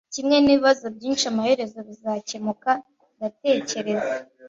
[0.13, 2.71] Kimwe nibibazo byinshi amaherezo bizakemuka
[3.17, 4.15] ndatekereza